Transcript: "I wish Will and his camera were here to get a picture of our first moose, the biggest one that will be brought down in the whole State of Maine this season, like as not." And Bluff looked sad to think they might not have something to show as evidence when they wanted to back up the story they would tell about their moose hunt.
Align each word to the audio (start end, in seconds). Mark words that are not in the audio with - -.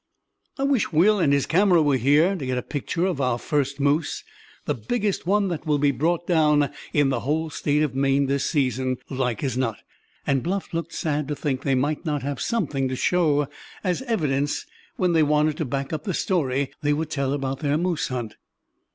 "I 0.57 0.63
wish 0.63 0.91
Will 0.91 1.19
and 1.19 1.31
his 1.31 1.45
camera 1.45 1.79
were 1.79 1.95
here 1.95 2.35
to 2.35 2.45
get 2.47 2.57
a 2.57 2.63
picture 2.63 3.05
of 3.05 3.21
our 3.21 3.37
first 3.37 3.79
moose, 3.79 4.23
the 4.65 4.73
biggest 4.73 5.27
one 5.27 5.49
that 5.49 5.67
will 5.67 5.77
be 5.77 5.91
brought 5.91 6.25
down 6.25 6.71
in 6.91 7.09
the 7.09 7.19
whole 7.19 7.51
State 7.51 7.83
of 7.83 7.93
Maine 7.93 8.25
this 8.25 8.43
season, 8.49 8.97
like 9.11 9.43
as 9.43 9.55
not." 9.55 9.77
And 10.25 10.41
Bluff 10.41 10.73
looked 10.73 10.93
sad 10.93 11.27
to 11.27 11.35
think 11.35 11.61
they 11.61 11.75
might 11.75 12.03
not 12.03 12.23
have 12.23 12.41
something 12.41 12.87
to 12.89 12.95
show 12.95 13.47
as 13.83 14.01
evidence 14.01 14.65
when 14.95 15.13
they 15.13 15.21
wanted 15.21 15.55
to 15.57 15.65
back 15.65 15.93
up 15.93 16.03
the 16.05 16.15
story 16.15 16.71
they 16.81 16.93
would 16.93 17.11
tell 17.11 17.31
about 17.31 17.59
their 17.59 17.77
moose 17.77 18.07
hunt. 18.07 18.37